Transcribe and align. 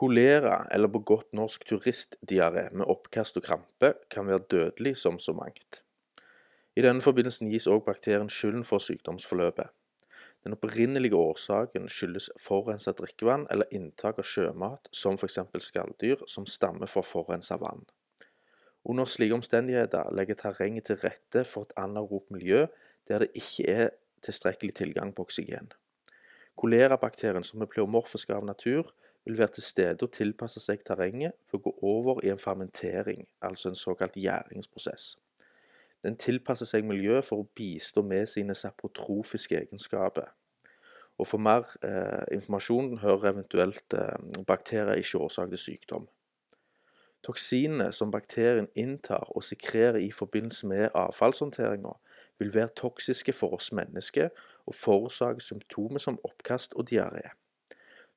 Kolera, 0.00 0.62
eller 0.72 0.88
på 0.88 1.02
godt 1.04 1.34
norsk 1.36 1.66
turistdiaré 1.68 2.70
med 2.72 2.88
oppkast 2.88 3.36
og 3.36 3.44
krampe, 3.44 3.92
kan 4.08 4.30
være 4.30 4.46
dødelig 4.50 4.94
som 4.96 5.18
så 5.20 5.34
mangt. 5.36 5.82
I 6.72 6.84
denne 6.86 7.04
forbindelsen 7.04 7.50
gis 7.52 7.66
òg 7.68 7.82
bakterien 7.84 8.30
skylden 8.32 8.64
for 8.64 8.80
sykdomsforløpet. 8.80 9.68
Den 10.44 10.56
opprinnelige 10.56 11.18
årsaken 11.20 11.90
skyldes 11.92 12.30
forurenset 12.40 12.96
drikkevann 12.96 13.44
eller 13.52 13.68
inntak 13.76 14.22
av 14.22 14.24
sjømat, 14.24 14.88
som 14.88 15.18
f.eks. 15.20 15.36
skalldyr, 15.66 16.24
som 16.24 16.48
stammer 16.48 16.88
fra 16.88 17.02
forurensa 17.04 17.58
vann. 17.60 17.84
Under 18.88 19.04
slike 19.04 19.36
omstendigheter 19.36 20.08
legger 20.16 20.38
terrenget 20.40 20.88
til 20.88 21.00
rette 21.04 21.44
for 21.44 21.68
et 21.68 21.76
anaeropt 21.76 22.32
miljø 22.32 22.64
der 23.08 23.20
det 23.20 23.34
ikke 23.36 23.68
er 23.68 23.92
tilstrekkelig 24.24 24.78
tilgang 24.80 25.12
på 25.12 25.28
oksygen. 25.28 25.68
Kolerabakterien, 26.56 27.44
som 27.44 27.60
er 27.60 27.68
pleomorfisk 27.68 28.32
av 28.32 28.48
natur, 28.48 28.88
vil 29.24 29.38
være 29.38 29.48
til 29.48 29.62
stede 29.62 30.06
og 30.06 30.12
tilpasse 30.12 30.60
seg 30.60 30.84
terrenget 30.86 31.36
for 31.48 31.60
å 31.60 31.64
gå 31.68 31.72
over 31.82 32.20
i 32.24 32.30
en 32.32 32.40
fermentering, 32.40 33.26
altså 33.42 33.68
en 33.68 33.78
såkalt 33.78 34.16
gjæringsprosess. 34.16 35.16
Den 36.04 36.16
tilpasser 36.16 36.66
seg 36.66 36.86
miljøet 36.88 37.24
for 37.24 37.42
å 37.42 37.48
bistå 37.54 38.02
med 38.02 38.28
sine 38.28 38.54
saprotrofiske 38.56 39.58
egenskaper. 39.58 40.30
Og 41.20 41.26
For 41.26 41.38
mer 41.38 41.66
eh, 41.84 42.24
informasjon 42.32 42.98
hører 43.02 43.34
eventuelt 43.34 43.94
eh, 43.94 44.44
bakterier 44.48 44.96
ikke 44.96 45.18
årsak 45.18 45.50
til 45.52 45.58
sykdom. 45.58 46.08
Toksinene 47.22 47.90
som 47.92 48.10
bakterien 48.10 48.70
inntar 48.74 49.28
og 49.36 49.44
sekrerer 49.44 50.00
i 50.00 50.08
forbindelse 50.10 50.66
med 50.66 50.88
avfallshåndteringa, 50.94 51.92
vil 52.38 52.54
være 52.54 52.72
toksiske 52.76 53.32
for 53.36 53.52
oss 53.58 53.72
mennesker 53.72 54.30
og 54.66 54.74
forårsake 54.74 55.44
symptomer 55.44 56.00
som 56.00 56.16
oppkast 56.24 56.72
og 56.72 56.88
diaré. 56.88 57.28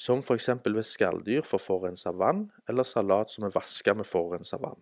Som 0.00 0.22
f.eks. 0.24 0.48
ved 0.64 0.86
skalldyr 0.88 1.44
for 1.44 1.60
forurensa 1.60 2.14
vann, 2.16 2.46
eller 2.68 2.88
salat 2.88 3.30
som 3.30 3.44
er 3.44 3.52
vaska 3.52 3.92
med 3.94 4.08
forurensa 4.08 4.56
vann. 4.56 4.80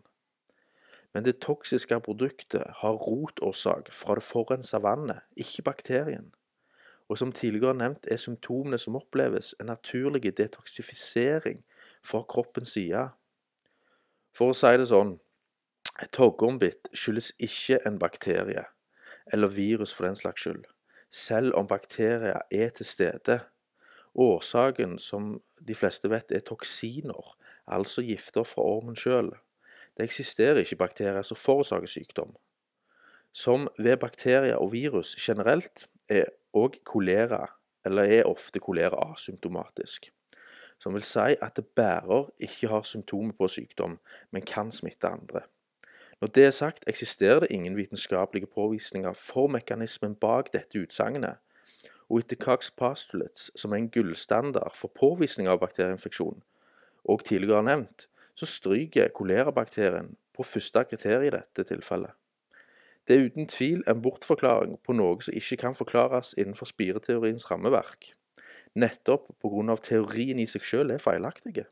Men 1.14 1.24
det 1.24 1.40
toksiske 1.42 1.98
produktet 2.06 2.62
har 2.82 3.00
rotårsak 3.02 3.90
fra 3.92 4.14
det 4.14 4.22
forurensa 4.22 4.78
vannet, 4.78 5.24
ikke 5.36 5.64
bakterien. 5.66 6.30
Og 7.08 7.18
som 7.18 7.32
tidligere 7.32 7.74
nevnt 7.74 8.06
er 8.06 8.20
symptomene 8.20 8.78
som 8.78 8.96
oppleves, 8.96 9.54
en 9.60 9.72
naturlig 9.72 10.36
detoksifisering 10.38 11.64
fra 12.04 12.22
kroppens 12.28 12.76
side. 12.76 13.08
For 14.36 14.52
å 14.52 14.56
si 14.56 14.74
det 14.78 14.90
sånn, 14.92 15.16
et 15.98 16.14
hoggormbitt 16.14 16.92
skyldes 16.94 17.32
ikke 17.42 17.80
en 17.88 17.98
bakterie, 17.98 18.68
eller 19.32 19.50
virus 19.50 19.96
for 19.96 20.06
den 20.06 20.18
slags 20.20 20.44
skyld, 20.44 20.68
selv 21.10 21.56
om 21.58 21.66
bakterier 21.66 22.44
er 22.54 22.70
til 22.76 22.86
stede. 22.86 23.40
Årsaken, 24.18 24.98
som 24.98 25.36
de 25.68 25.74
fleste 25.74 26.10
vet, 26.10 26.32
er 26.34 26.42
toksiner, 26.42 27.36
altså 27.66 28.02
gifter 28.02 28.42
fra 28.42 28.64
ormen 28.66 28.96
sjøl. 28.98 29.30
Det 29.96 30.06
eksisterer 30.08 30.64
ikke 30.64 30.80
bakterier 30.80 31.22
som 31.22 31.38
forårsaker 31.38 31.86
sykdom. 31.86 32.34
Som 33.32 33.68
ved 33.78 33.96
bakterier 33.96 34.56
og 34.58 34.72
virus 34.72 35.14
generelt 35.22 35.86
er 36.08 36.32
òg 36.56 36.80
kolera, 36.84 37.44
eller 37.86 38.10
er 38.18 38.26
ofte 38.26 38.58
kolera 38.58 38.98
asymptomatisk. 39.12 40.10
Som 40.82 40.94
vil 40.94 41.06
si 41.06 41.36
at 41.42 41.56
det 41.56 41.66
bærer 41.78 42.30
ikke 42.38 42.70
har 42.70 42.82
symptomer 42.86 43.34
på 43.38 43.48
sykdom, 43.48 43.98
men 44.30 44.42
kan 44.42 44.72
smitte 44.72 45.08
andre. 45.10 45.42
Når 46.20 46.28
det 46.34 46.44
er 46.44 46.50
sagt, 46.50 46.84
eksisterer 46.86 47.40
det 47.40 47.50
ingen 47.50 47.76
vitenskapelige 47.76 48.46
påvisninger 48.46 49.12
for 49.12 49.46
mekanismen 49.46 50.14
bak 50.14 50.52
dette 50.52 50.80
utsagnet, 50.82 51.38
og 52.08 52.22
etter 52.22 52.38
Cox 52.40 52.70
postulates, 52.70 53.50
som 53.56 53.72
er 53.72 53.82
en 53.82 53.90
gullstandard 53.92 54.74
for 54.76 54.92
påvisning 54.96 55.48
av 55.48 55.60
bakterieinfeksjon, 55.62 56.40
og 57.04 57.24
tidligere 57.24 57.64
nevnt, 57.66 58.08
så 58.38 58.46
stryker 58.46 59.12
kolerabakterien 59.14 60.14
på 60.36 60.46
første 60.46 60.84
kriterium 60.88 61.26
i 61.28 61.34
dette 61.34 61.66
tilfellet. 61.68 62.14
Det 63.08 63.16
er 63.16 63.24
uten 63.30 63.48
tvil 63.48 63.82
en 63.88 64.02
bortforklaring 64.04 64.76
på 64.84 64.94
noe 64.96 65.16
som 65.24 65.36
ikke 65.36 65.56
kan 65.62 65.76
forklares 65.76 66.34
innenfor 66.36 66.68
spireteoriens 66.68 67.46
rammeverk, 67.50 68.12
nettopp 68.76 69.30
pga. 69.40 69.76
teorien 69.82 70.38
i 70.38 70.46
seg 70.46 70.64
selv 70.64 70.92
er 70.92 71.02
feilaktige. 71.02 71.64